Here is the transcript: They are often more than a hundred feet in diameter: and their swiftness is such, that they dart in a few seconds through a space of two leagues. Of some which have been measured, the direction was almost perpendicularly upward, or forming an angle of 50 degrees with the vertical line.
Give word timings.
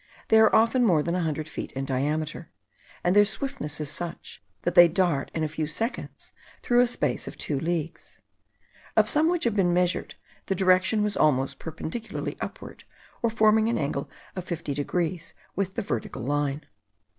They 0.29 0.39
are 0.39 0.55
often 0.55 0.83
more 0.83 1.03
than 1.03 1.13
a 1.13 1.21
hundred 1.21 1.47
feet 1.47 1.71
in 1.73 1.85
diameter: 1.85 2.49
and 3.03 3.15
their 3.15 3.23
swiftness 3.23 3.79
is 3.79 3.91
such, 3.91 4.41
that 4.63 4.73
they 4.73 4.87
dart 4.87 5.29
in 5.35 5.43
a 5.43 5.47
few 5.47 5.67
seconds 5.67 6.33
through 6.63 6.79
a 6.79 6.87
space 6.87 7.27
of 7.27 7.37
two 7.37 7.59
leagues. 7.59 8.19
Of 8.97 9.07
some 9.07 9.29
which 9.29 9.43
have 9.43 9.55
been 9.55 9.75
measured, 9.75 10.15
the 10.47 10.55
direction 10.55 11.03
was 11.03 11.15
almost 11.15 11.59
perpendicularly 11.59 12.35
upward, 12.41 12.83
or 13.21 13.29
forming 13.29 13.69
an 13.69 13.77
angle 13.77 14.09
of 14.35 14.43
50 14.45 14.73
degrees 14.73 15.35
with 15.55 15.75
the 15.75 15.83
vertical 15.83 16.23
line. 16.23 16.65